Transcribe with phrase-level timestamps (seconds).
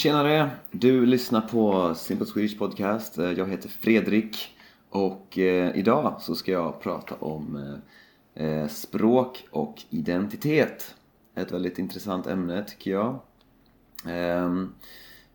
[0.00, 0.50] Tjenare!
[0.70, 3.18] Du lyssnar på Simple Swedish Podcast.
[3.18, 4.56] Eh, jag heter Fredrik
[4.90, 7.56] och eh, idag så ska jag prata om
[8.34, 10.94] eh, eh språk och identitet.
[11.34, 13.18] Ett väldigt intressant ämne tycker jag.
[14.06, 14.72] Ehm,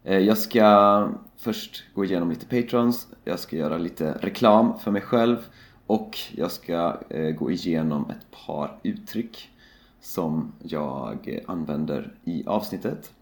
[0.03, 5.01] eh, Jag ska först gå igenom lite patrons, jag ska göra lite reklam för mig
[5.01, 5.37] själv
[5.85, 9.49] och jag ska eh, gå igenom ett par uttryck
[10.01, 13.14] som jag använder i avsnittet.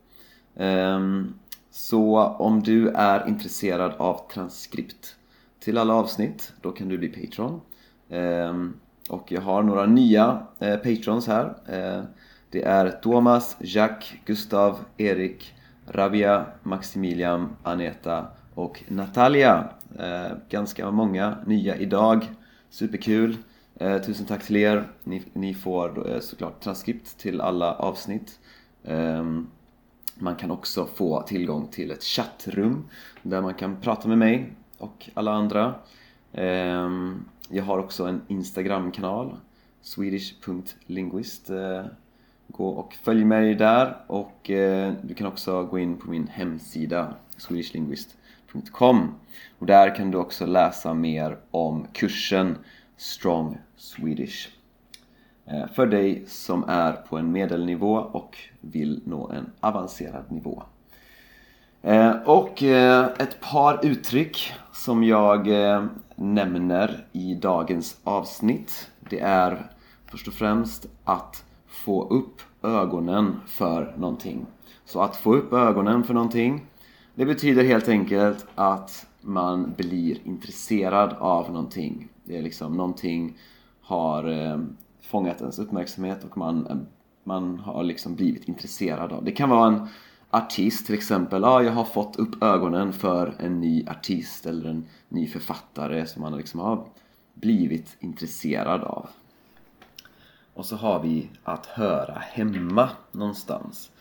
[0.58, 1.34] Ehm,
[1.72, 5.16] så om du är intresserad av transkript
[5.60, 7.62] till alla avsnitt, då kan du bli Patreon.
[8.10, 8.74] Ehm,
[9.10, 11.54] och jag har några nya eh, Patrons här.
[11.68, 12.06] Ehm,
[12.50, 15.54] det är Thomas, Jacques, Gustav, Erik,
[15.88, 19.70] Rabia, Maximilian, Aneta och Natalia.
[20.50, 22.28] Ganska många nya idag.
[22.70, 23.38] Superkul!
[23.76, 24.88] Eh, Tusen tack till er.
[25.04, 28.40] Ni, ni får eh, såklart transkript till alla avsnitt
[30.16, 32.89] man kan också få tillgång till ett chattrum
[33.22, 35.75] där man kan prata med mig och alla andra.
[36.33, 39.38] Ehm, jag har också en Instagramkanal,
[39.81, 41.50] swedish.linguist.
[41.50, 41.86] Eh,
[42.47, 47.14] gå och följ mig där och eh, du kan också gå in på min hemsida
[47.38, 49.16] swedishlinguist.com
[49.59, 52.58] och där kan du också läsa mer om kursen
[52.98, 54.50] Strong Swedish
[55.45, 60.63] Eh, för dig som är på en medelnivå och vill nå en avancerad nivå.
[61.81, 65.47] Eh, och eh, ett par uttryck som jag
[66.16, 69.71] nämner i dagens avsnitt det är
[70.05, 74.45] först och främst att få upp ögonen för någonting.
[74.86, 76.66] Så att få upp ögonen för någonting
[77.16, 82.09] det betyder helt enkelt att man blir intresserad av någonting.
[82.23, 83.38] Det är liksom någonting
[83.81, 84.23] har
[85.04, 86.78] fångat ens uppmärksamhet och man, eh,
[87.23, 89.23] man har liksom blivit intresserad av.
[89.23, 89.88] Det kan vara en
[90.30, 91.42] artist till exempel.
[91.42, 96.22] Ja, jag har fått upp ögonen för en ny artist eller en ny författare som
[96.22, 96.86] man liksom har
[97.33, 99.10] blivit intresserad av.
[100.54, 103.92] Och så har vi att höra hemma någonstans.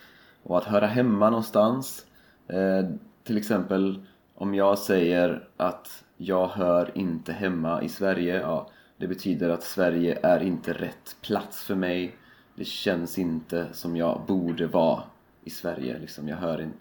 [0.43, 2.07] Och att höra hemma någonstans,
[2.49, 2.91] eh,
[3.25, 8.69] till exempel om jag säger att jag hör inte hemma i Sverige, ja,
[9.03, 12.17] det betyder att Sverige är inte rätt plats för mig.
[12.55, 15.03] Det känns inte som jag borde vara
[15.45, 16.29] i Sverige, liksom.
[16.29, 16.73] jag, hör in,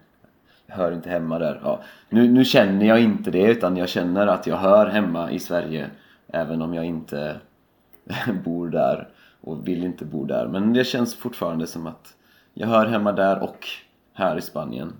[0.66, 1.60] jag hör inte hemma där.
[1.64, 1.82] Ja.
[2.08, 5.90] Nu, nu känner jag inte det, utan jag känner att jag hör hemma i Sverige,
[6.28, 7.40] även om jag inte
[8.44, 9.08] bor där
[9.40, 10.48] och vill inte bo där.
[10.48, 12.16] Men det känns fortfarande som att
[12.54, 13.68] jag hör hemma där och
[14.12, 14.92] här i Spanien.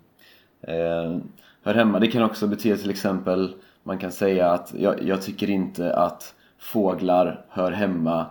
[0.60, 1.16] Eh,
[1.62, 5.50] hör hemma, det kan också betyda till exempel man kan säga att jag, jag tycker
[5.50, 8.26] inte att fåglar hör hemma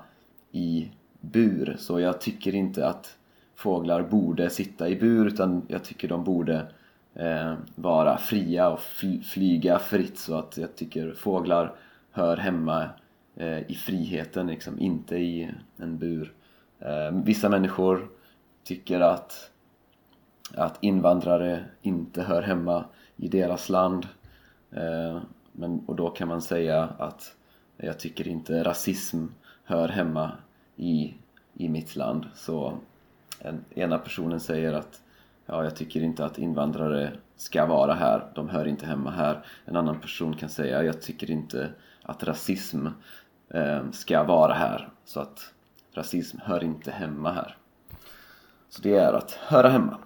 [0.51, 1.75] i bur.
[1.79, 3.17] Så jag tycker inte att
[3.55, 6.67] fåglar borde sitta i bur utan jag tycker de borde
[7.13, 11.75] eh, vara fria och fly, flyga fritt så att jag tycker fåglar
[12.11, 12.89] hör hemma
[13.35, 16.33] eh, i friheten, liksom, inte i en bur.
[16.79, 18.09] Eh, vissa människor
[18.63, 19.51] tycker att,
[20.55, 24.07] att invandrare inte hör hemma i deras land
[24.71, 25.21] eh,
[25.51, 27.35] men, och då kan man säga att
[27.81, 29.25] jag tycker inte rasism
[29.63, 30.31] hör hemma
[30.75, 31.13] i,
[31.53, 32.77] i mitt land så
[33.39, 35.01] en, ena personen säger att
[35.45, 39.45] ja, jag tycker inte att invandrare ska vara här, de hör inte hemma här.
[39.65, 41.69] En annan person kan säga jag tycker inte
[42.03, 42.87] att rasism
[43.49, 45.53] eh, ska vara här, så att
[45.93, 47.57] rasism hör inte hemma här.
[48.69, 49.97] Så det är att höra hemma.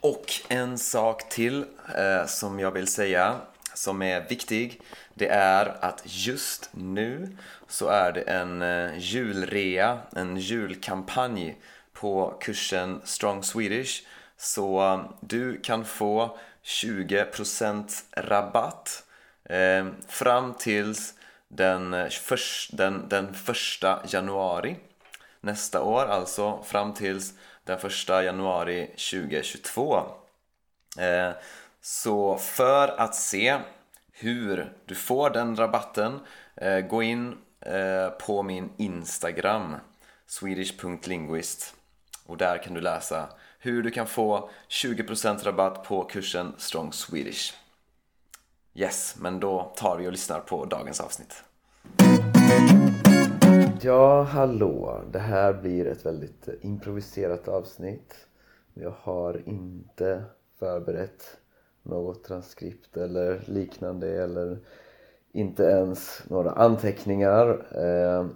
[0.00, 1.64] Och en sak till
[1.98, 3.34] eh, som jag vill säga
[3.74, 4.80] som är viktig
[5.14, 7.36] det är att just nu
[7.68, 11.56] så är det en eh, julrea, en julkampanj
[11.92, 19.04] på kursen Strong Swedish så eh, du kan få 20% rabatt
[19.44, 21.14] eh, fram tills
[21.48, 24.76] den, eh, förs, den, den första januari
[25.40, 27.32] nästa år, alltså fram tills
[27.64, 30.02] den första januari 2022.
[30.98, 31.30] Eh,
[31.84, 33.58] så för att se
[34.12, 36.20] hur du får den rabatten,
[36.56, 39.76] eh, gå in eh, på min Instagram,
[40.26, 41.74] swedish.linguist
[42.26, 43.28] och där kan du läsa
[43.58, 47.54] hur du kan få 20% rabatt på kursen Strong Swedish.
[48.74, 51.44] Yes, men då tar vi och lyssnar på dagens avsnitt.
[53.80, 55.02] Ja, hallå!
[55.12, 58.26] Det här blir ett väldigt improviserat avsnitt.
[58.74, 60.24] Jag har inte
[60.58, 61.38] förberett
[61.84, 64.58] något transkript eller liknande eller
[65.32, 67.66] inte ens några anteckningar.
[67.74, 68.26] Eh,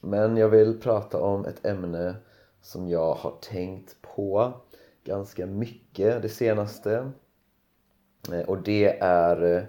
[0.00, 2.14] men jag vill prata om ett ämne
[2.60, 4.52] som jag har tänkt på
[5.04, 7.10] ganska mycket det senaste.
[8.32, 9.62] Eh, och det är eh,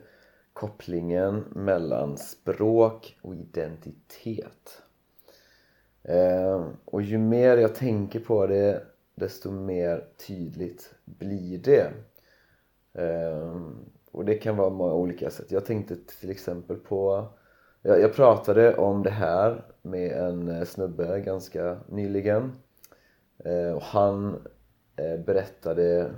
[0.54, 4.82] kopplingen mellan språk och identitet.
[6.86, 8.84] Och ju mer jag tänker på det
[9.16, 11.92] desto mer tydligt blir det.
[12.94, 13.76] Ehm,
[14.12, 15.52] och det kan vara många olika sätt.
[15.52, 17.28] Jag tänkte till exempel på
[17.82, 22.52] jag, pratade om det här med en eh, snubbe ganska nyligen.
[23.46, 24.48] Ehm, och han
[24.96, 26.12] eh, berättade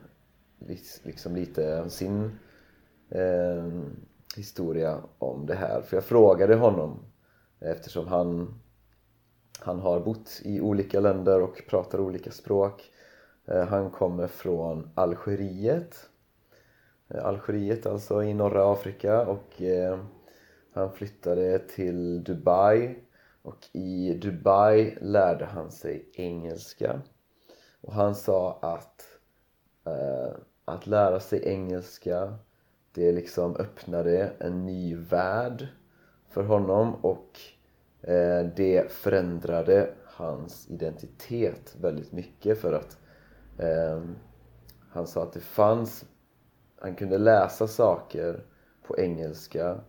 [1.04, 2.32] liksom lite sin
[3.10, 3.86] ehm,
[4.36, 5.82] historia om det här.
[5.82, 7.00] För jag frågade honom
[7.60, 8.54] eftersom han
[9.60, 12.92] han har bott i olika länder och pratar olika språk.
[13.68, 16.11] Han kommer från Algeriet.
[17.14, 20.00] Eh, Algeriet alltså i norra Afrika och eh,
[20.74, 22.96] han flyttade till Dubai
[23.42, 27.02] och i Dubai lärde han sig engelska.
[27.82, 29.04] Och han sa att
[29.86, 30.34] eh,
[30.66, 32.34] att lära sig engelska
[32.94, 35.68] det liksom öppnade en ny värld
[36.30, 37.40] för honom och
[38.02, 42.98] eh, det förändrade hans identitet väldigt mycket för att
[43.58, 44.02] eh,
[44.90, 46.06] han sa att det fanns
[46.82, 48.44] han kunde läsa saker
[48.84, 49.80] på engelska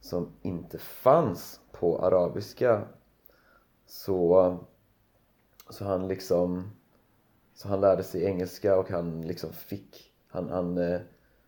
[0.00, 2.82] som inte fanns på arabiska.
[3.86, 4.58] Så,
[5.70, 6.70] så han liksom
[7.54, 11.00] så han lärde sig engelska och han liksom fick han, han, eh,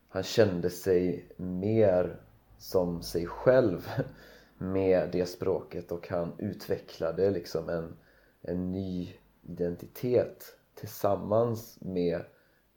[0.08, 2.20] han kände sig mer
[2.58, 3.88] som sig själv
[4.58, 7.96] med det språket och han utvecklade liksom en,
[8.42, 12.24] en ny identitet tillsammans med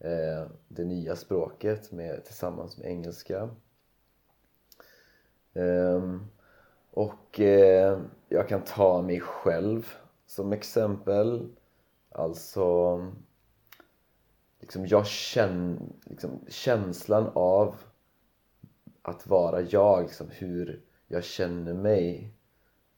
[0.05, 3.49] eh, det nya språket med, tillsammans med engelska.
[5.53, 6.17] Eh,
[6.91, 7.99] och eh,
[8.29, 9.93] jag kan ta mig själv
[10.25, 11.49] som exempel.
[12.09, 12.99] Alltså
[14.59, 17.75] liksom jag känner liksom, känslan av
[19.01, 22.33] att vara jag, liksom, hur jag känner mig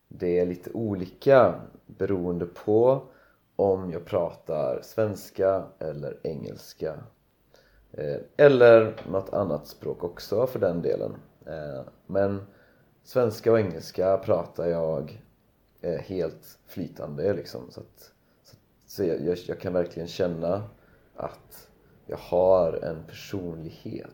[0.08, 3.08] det är lite olika beroende på
[3.58, 7.00] om jag pratar svenska eller engelska.
[7.92, 11.16] Eh, eller något annat språk också för den delen.
[11.46, 12.42] Eh, men
[13.04, 15.24] svenska och engelska pratar jag
[15.82, 17.62] eh, helt flytande liksom.
[17.72, 18.12] Så, att,
[18.86, 20.64] så, jag, jag, kan verkligen känna
[21.16, 21.70] att
[22.06, 24.08] jag har en personlighet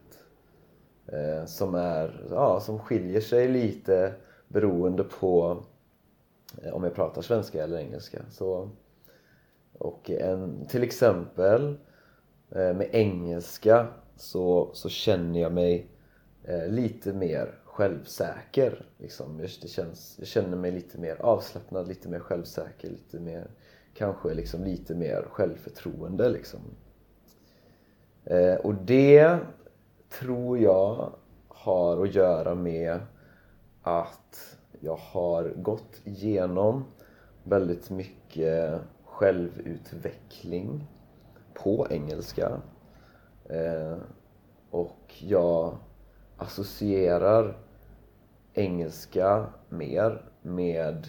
[1.46, 4.14] som, är, ja, som skiljer sig lite
[4.48, 5.64] beroende på
[6.72, 8.22] om jag pratar svenska eller engelska.
[8.30, 8.70] Så,
[9.84, 11.78] och en, till exempel
[12.50, 15.88] eh, med engelska så, så känner jag mig
[16.44, 18.86] eh, lite mer självsäker.
[18.98, 19.40] Liksom.
[19.40, 23.48] Jag, det känns, jag känner mig lite mer avslappnad, lite mer självsäker, lite mer,
[23.94, 26.30] kanske liksom lite mer självförtroende.
[26.30, 26.60] Liksom.
[28.26, 29.38] Eh, och det
[30.20, 31.14] tror jag
[31.48, 33.00] har att göra med
[33.82, 36.86] att jag har gått igenom
[37.44, 38.82] väldigt mycket
[39.14, 40.88] självutveckling
[41.54, 42.62] på engelska.
[43.46, 43.98] Eh,
[44.70, 45.78] och jag
[46.38, 47.58] associerar
[48.54, 51.08] engelska mer med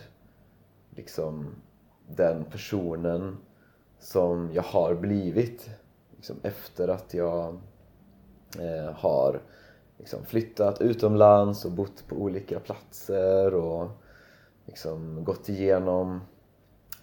[0.90, 1.54] liksom
[2.06, 3.36] den personen
[3.98, 5.70] som jag har blivit
[6.16, 7.58] liksom efter att jag
[8.58, 9.40] eh, har
[9.98, 13.88] liksom flyttat utomlands och bott på olika platser och
[14.66, 16.20] liksom gått igenom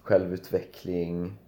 [0.04, 1.40] självutveckling,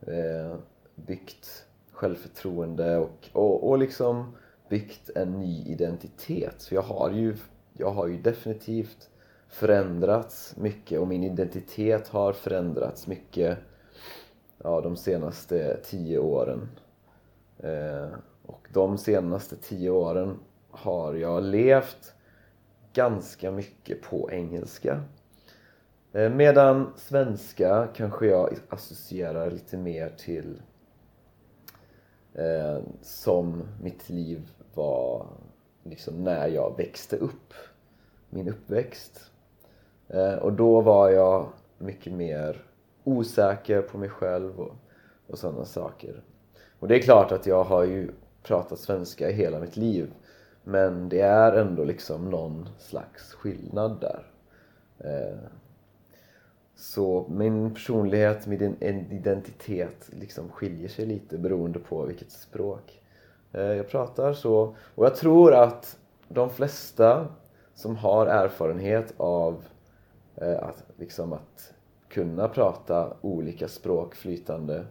[0.00, 0.56] eh,
[0.94, 4.36] byggt självförtroende och, och, och liksom
[4.68, 6.54] byggt en ny identitet.
[6.58, 7.36] Så jag har ju,
[7.72, 9.10] jag har ju definitivt
[9.48, 13.58] förändrats mycket och min identitet har förändrats mycket
[14.58, 16.68] ja, de senaste tio åren.
[17.58, 18.08] Eh,
[18.46, 20.38] och de senaste tio åren
[20.70, 22.14] har jag levt
[22.92, 25.02] ganska mycket på engelska.
[26.12, 30.62] Eh, medan svenska kanske jag associerar lite mer till
[32.34, 35.26] eh, som mitt liv var
[35.82, 37.54] liksom när jag växte upp.
[38.30, 39.30] Min uppväxt.
[40.08, 42.64] Eh, och då var jag mycket mer
[43.04, 44.74] osäker på mig själv och,
[45.26, 46.22] och sådana saker.
[46.78, 48.10] Och det är klart att jag har ju
[48.42, 50.12] pratat svenska i hela mitt liv
[50.64, 54.26] men det är ändå liksom någon slags skillnad där.
[54.98, 55.38] Eh,
[56.74, 58.76] så min personlighet, min
[59.10, 63.00] identitet liksom skiljer sig lite beroende på vilket språk
[63.52, 64.32] eh, jag pratar.
[64.32, 65.98] Så, och jag tror att
[66.28, 67.28] de flesta
[67.74, 69.64] som har erfarenhet av
[70.36, 71.74] eh, att, liksom att
[72.08, 74.84] kunna prata olika språk flytande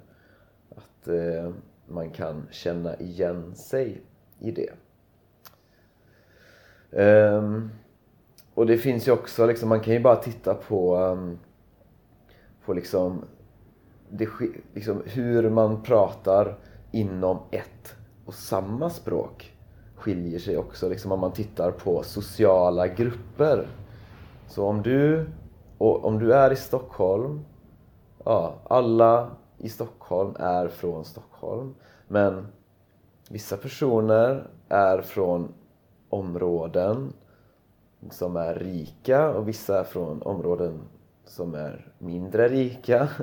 [0.70, 1.52] att eh,
[1.88, 4.02] man kan känna igen sig
[4.40, 4.72] i det.
[6.92, 7.72] Um,
[8.54, 11.40] och det finns ju också, liksom, man kan ju bara titta på, um,
[12.66, 13.22] på liksom,
[14.10, 14.30] det,
[14.74, 16.58] liksom hur man pratar
[16.92, 19.54] inom ett och samma språk
[19.96, 23.68] skiljer sig också liksom om man tittar på sociala grupper.
[24.48, 25.30] Så om du,
[25.78, 27.46] om du är i Stockholm,
[28.24, 31.76] ja, alla i Stockholm är från Stockholm.
[32.08, 32.48] Men
[33.30, 35.54] vissa personer är från
[36.10, 37.14] områden
[38.10, 40.80] som är rika och vissa är från områden
[41.32, 43.10] som är mindre rika.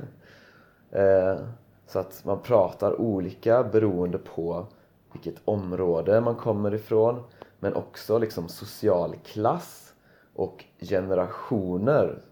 [0.90, 1.38] Eh,
[1.86, 4.66] så att man pratar olika beroende på
[5.12, 7.22] vilket område man kommer ifrån
[7.58, 9.94] men också liksom social klass
[10.34, 12.22] och generationer.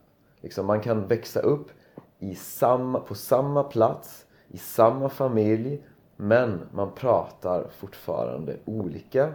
[0.41, 1.71] Liksom man kan växa upp
[2.19, 5.83] i samma, på samma plats, i samma familj
[6.17, 9.33] men man pratar fortfarande olika.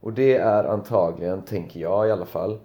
[0.00, 2.58] Och det är antagligen, tänker jag i alla fall,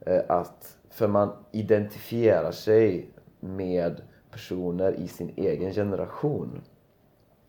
[0.00, 6.60] eh, att för man identifierar sig med personer i sin egen generation.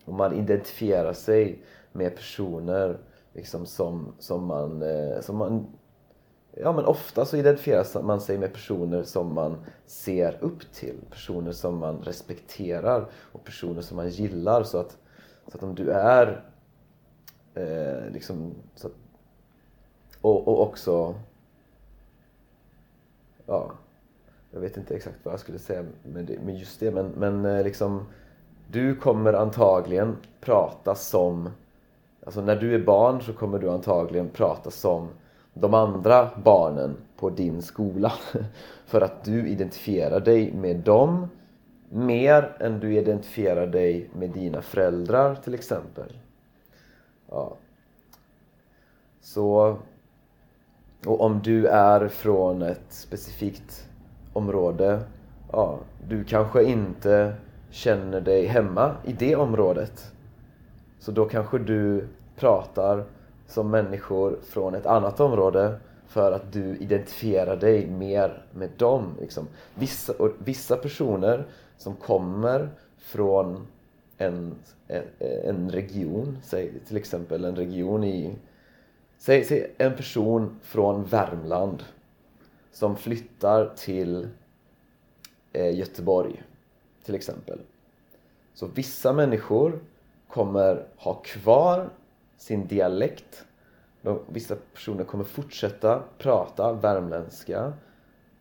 [0.04, 2.98] Och man identifierar sig med personer
[3.32, 5.66] liksom som, som, man, eh, som man
[6.60, 11.52] Ja men ofta så identifierar man sig med personer som man ser upp till, personer
[11.52, 14.98] som man respekterar och personer som man gillar så att,
[15.46, 16.44] så att om du är
[17.54, 18.92] eh, liksom så att,
[20.20, 21.14] och, och också
[23.48, 23.72] ja
[24.50, 27.44] jag vet inte exakt vad jag skulle säga med, det, med just det men, men
[27.44, 28.06] eh, liksom
[28.70, 31.50] du kommer antagligen prata som
[32.28, 35.08] Alltså när du är barn så kommer du antagligen prata som
[35.54, 38.12] de andra barnen på din skola.
[38.86, 41.28] För att du identifierar dig med dem
[41.88, 46.12] mer än du identifierar dig med dina föräldrar till exempel.
[47.28, 47.56] Ja.
[49.20, 49.76] Så,
[51.06, 53.88] och om du är från ett specifikt
[54.32, 55.00] område,
[55.52, 55.78] ja,
[56.08, 57.34] du kanske inte
[57.70, 60.12] känner dig hemma i det området.
[60.98, 63.04] Så då kanske du pratar
[63.46, 69.14] som människor från ett annat område för att du identifierar dig mer med dem.
[69.20, 69.46] Liksom.
[69.74, 73.66] Vissa, vissa personer som kommer från
[74.18, 74.54] en,
[74.88, 75.02] en,
[75.44, 78.36] en region, säg till exempel en region i...
[79.18, 81.84] Säg, säg en person från Värmland
[82.72, 84.28] som flyttar till
[85.52, 86.42] eh, Göteborg
[87.04, 87.60] till exempel.
[88.54, 89.80] Så vissa människor
[90.28, 91.90] kommer ha kvar
[92.36, 93.44] sin dialekt.
[94.02, 97.72] De, vissa personer kommer fortsätta prata värmländska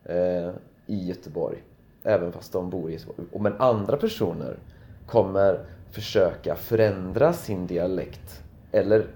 [0.03, 0.51] eh,
[0.85, 1.63] i Göteborg
[2.07, 3.27] även fast de bor i Göteborg.
[3.39, 4.57] Men andra personer
[5.05, 9.07] kommer försöka förändra sin dialekt eller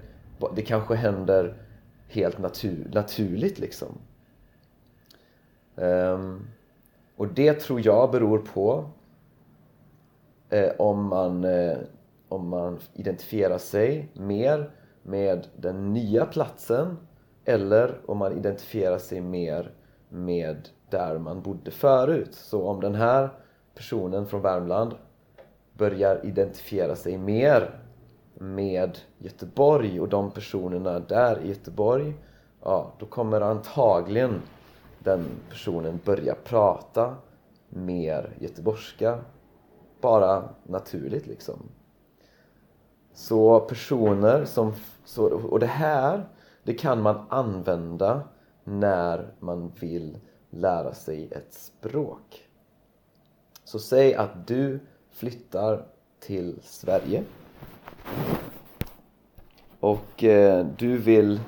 [0.54, 1.54] det kanske händer
[2.08, 3.98] helt natur, naturligt liksom.
[5.74, 6.46] Um,
[7.16, 8.84] och det tror jag beror på
[10.50, 11.78] eh, om man eh,
[12.32, 14.70] om man identifierar sig mer
[15.02, 16.96] med den nya platsen
[17.44, 19.70] eller om man identifierar sig mer
[20.08, 22.34] med där man bodde förut.
[22.34, 23.30] Så om den här
[23.74, 24.94] personen från Värmland
[25.72, 27.70] börjar identifiera sig mer
[28.34, 32.14] med Göteborg och de personerna där i Göteborg
[32.62, 34.42] ja, då kommer antagligen
[34.98, 37.16] den personen börja prata
[37.68, 39.18] mer göteborgska
[40.00, 41.58] bara naturligt liksom.
[43.12, 44.72] Så personer som...
[45.04, 46.28] Så, och det här,
[46.62, 48.22] det kan man använda
[48.64, 50.18] när man vill
[50.50, 52.48] lära sig ett språk.
[53.64, 55.86] Så säg att du flyttar
[56.20, 57.24] till Sverige
[59.80, 61.40] och eh, du vill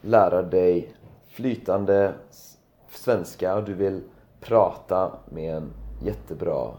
[0.00, 0.94] lära dig
[1.26, 2.14] flytande
[2.90, 4.02] svenska och du vill
[4.40, 5.72] prata med en
[6.02, 6.74] jättebra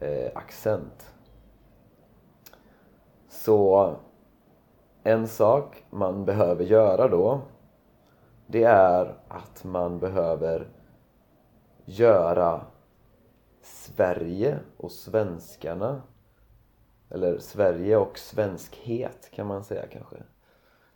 [0.00, 1.14] eh, accent.
[3.28, 3.94] Så
[5.02, 7.40] en sak man behöver göra då
[8.46, 10.68] det är att man behöver
[11.84, 12.60] göra
[13.62, 16.02] Sverige och svenskarna
[17.10, 20.16] eller Sverige och svenskhet kan man säga kanske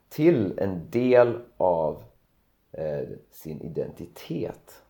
[0.09, 2.03] till en del av
[2.73, 4.83] eh, sin identitet.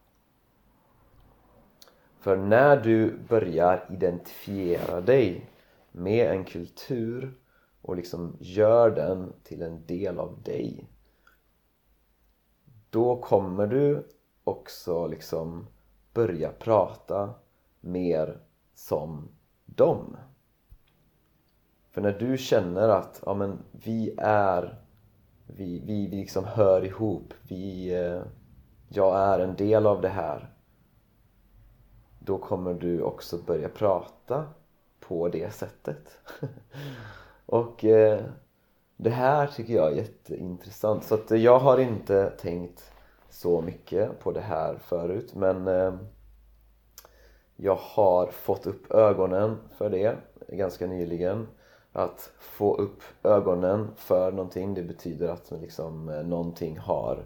[2.20, 5.50] För när du börjar identifiera dig
[5.92, 7.34] med en kultur
[7.82, 10.88] och liksom gör den till en del av dig
[12.94, 14.08] då kommer du
[14.44, 15.66] också liksom
[16.12, 17.34] börja prata
[17.80, 18.38] mer
[18.74, 19.28] som
[19.64, 20.16] dem.
[21.94, 24.78] För när du känner att ja, men vi är
[25.46, 27.34] vi, vi, vi liksom hör ihop.
[27.42, 28.22] Vi, eh,
[28.88, 30.54] jag är en del av det här.
[32.18, 34.46] Då kommer du också börja prata
[35.00, 36.20] på det sättet.
[37.46, 38.24] och eh,
[38.96, 41.04] det här tycker jag är jätteintressant.
[41.04, 42.92] Så att jag har inte tänkt
[43.30, 45.94] så mycket på det här förut men eh,
[47.56, 50.16] jag har fått upp ögonen för det
[50.48, 51.46] ganska nyligen
[51.96, 57.24] att få upp ögonen för någonting det betyder att liksom, eh, någonting har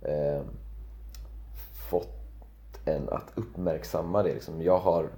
[0.00, 0.42] eh,
[1.90, 4.62] fått en att uppmärksamma det liksom.
[4.62, 5.08] jag har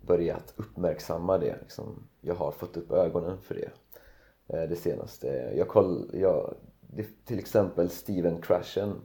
[0.00, 2.08] börjat uppmärksamma det liksom.
[2.20, 3.70] jag har fått upp ögonen för det
[4.56, 9.00] eh, det senaste jag koll, jag, det, till exempel Steven Krashen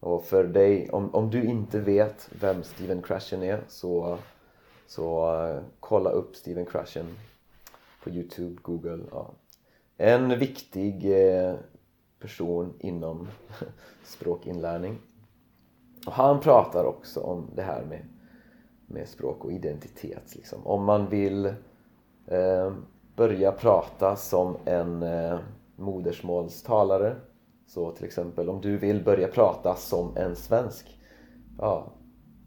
[0.00, 4.18] och för dig, om, om du inte vet vem Steven Krashen är så,
[4.86, 7.06] så uh, kolla upp Steven Krashen
[8.04, 9.04] på Youtube, Google.
[9.10, 9.34] Ja.
[9.96, 11.54] En viktig eh,
[12.20, 13.28] person inom
[14.04, 14.98] språkinlärning.
[16.06, 18.02] Och han pratar också om det här med,
[18.86, 20.34] med språk och identitet.
[20.34, 20.66] Liksom.
[20.66, 21.46] Om man vill
[22.26, 22.72] eh,
[23.16, 25.38] börja prata som en eh,
[25.76, 27.16] modersmålstalare
[27.66, 31.00] så till exempel om du vill börja prata som en svensk
[31.58, 31.92] ja,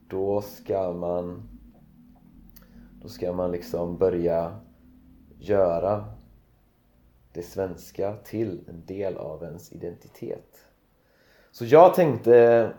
[0.08, 1.50] då ska man
[3.02, 4.60] då ska man liksom börja
[5.40, 6.06] göra
[7.34, 10.68] det svenska till en del av ens identitet.
[11.52, 12.72] Så jag tänkte,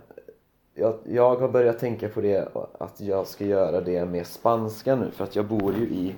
[0.74, 2.48] jag, jag har börjat tänka på det
[2.78, 6.14] att jag ska göra det med spanska nu för att jag bor ju i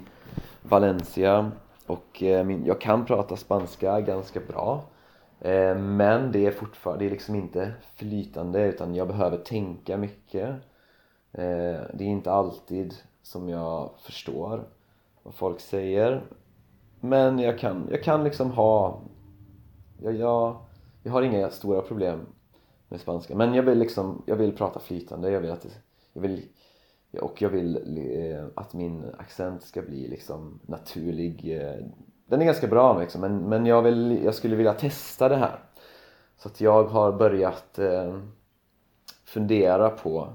[0.63, 1.53] Valencia
[1.87, 4.85] och eh, min, jag kan prata spanska ganska bra.
[5.41, 10.49] Eh, men det är fortfarande, det är liksom inte flytande utan jag behöver tänka mycket.
[11.33, 14.65] Eh, det är inte alltid som jag förstår
[15.23, 16.23] vad folk säger.
[17.01, 19.01] Men jag kan, jag kan liksom ha
[20.03, 20.57] jag, jag,
[21.03, 22.27] jag har inga stora problem
[22.89, 23.37] med spanska.
[23.37, 25.31] Men jag vill liksom, jag vill prata flytande.
[25.31, 25.67] Jag vill att
[26.13, 26.49] jag vill
[27.21, 31.57] och jag vill eh, att min accent ska bli liksom naturlig.
[31.57, 31.85] Eh,
[32.27, 35.59] den är ganska bra liksom, men, men jag, vill, jag skulle vilja testa det här.
[36.37, 38.19] Så att jag har börjat eh,
[39.25, 40.33] fundera på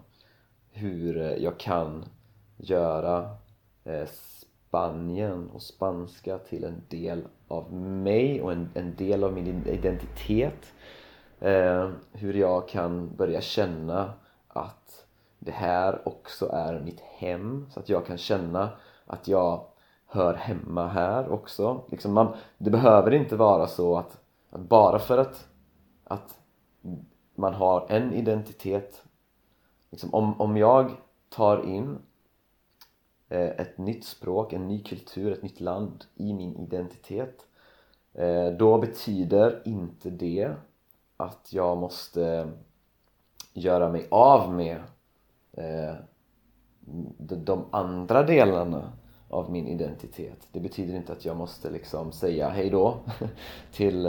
[0.71, 2.05] hur jag kan
[2.57, 3.29] göra
[3.83, 4.05] eh,
[4.75, 10.73] Spanien och spanska till en del av mig och en, en del av min identitet.
[11.39, 14.13] Eh, hur jag kan börja känna
[14.47, 15.05] att
[15.39, 18.69] det här också är mitt hem så att jag kan känna
[19.05, 19.65] att jag
[20.07, 21.83] hör hemma här också.
[21.91, 25.47] Liksom man, det behöver inte vara så att, att bara för att,
[26.03, 26.39] att
[27.35, 29.03] man har en identitet
[29.89, 30.91] liksom om, om jag
[31.29, 31.97] tar in
[33.29, 37.45] Eh, ett nytt språk, en ny kultur, ett nytt land i min identitet.
[38.13, 40.53] Eh, då betyder inte det
[41.17, 42.51] att jag måste
[43.53, 44.77] göra mig av med
[45.53, 45.95] eh,
[47.17, 48.91] de andra delarna
[49.29, 50.47] av min identitet.
[50.51, 52.97] Det betyder inte att jag måste liksom säga hejdå
[53.71, 54.03] till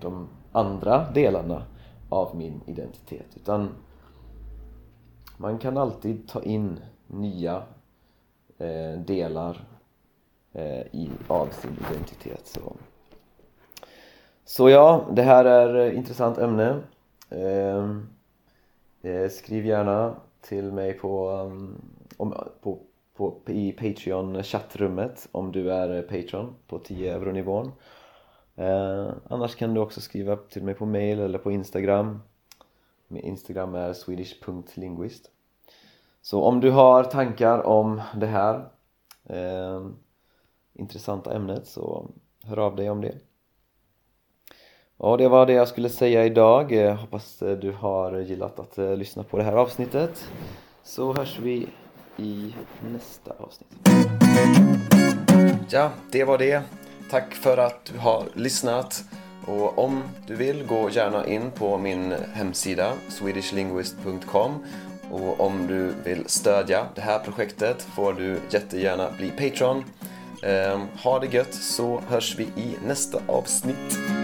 [0.00, 1.62] de andra delarna
[2.08, 3.26] av min identitet.
[3.36, 3.70] Utan
[5.36, 7.62] man kan alltid ta in nya
[8.58, 9.64] eh, delar
[10.52, 12.46] eh, i, av sin identitet.
[12.46, 12.76] Så.
[14.44, 16.80] så ja, det här är ett intressant ämne.
[17.30, 18.08] Ehm,
[19.02, 21.80] eh, skriv gärna till mig på, mm,
[22.16, 22.78] om, på,
[23.16, 27.72] på, i Patreon chattrummet om du är eh, Patreon på 10 euro nivån.
[28.56, 32.22] Eh, annars kan du också skriva till mig på mail eller på Instagram.
[33.08, 35.30] Min Instagram är swedish.linguist.
[36.22, 38.68] Så om du har tankar om det här
[39.24, 39.86] eh,
[40.74, 42.10] intressanta ämnet så
[42.44, 43.14] hör av dig om det.
[44.98, 46.72] Ja, det var det jag skulle säga idag.
[46.72, 50.30] Jag hoppas eh, du har gillat att eh, lyssna på det här avsnittet.
[50.82, 51.68] Så hörs vi
[52.16, 52.54] i
[52.92, 53.88] nästa avsnitt.
[55.70, 56.62] Ja, det var det.
[57.10, 59.04] Tack för att du har lyssnat.
[59.46, 64.64] Och om du vill, gå gärna in på min hemsida swedishlinguist.com
[65.10, 69.84] och om du vill stödja det här projektet får du jättegärna bli Patreon.
[70.42, 74.17] Ehm, ha det gött så hörs vi i nästa avsnitt.